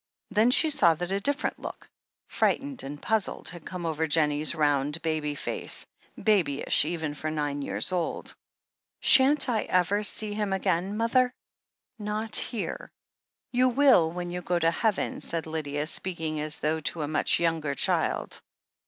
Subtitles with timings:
[0.31, 1.87] Then she saw that a different look,
[2.27, 5.85] frightened and puzzled, had come over Jennie's roiuid, baby face—
[6.23, 8.33] babyish, even for nine years old.
[9.01, 11.31] "Shan't I ever see him again, mother?"
[11.99, 12.89] "Not here.
[13.51, 17.39] You will when you go to heaven," said Lydia, speaking as though to a much
[17.39, 18.41] younger child.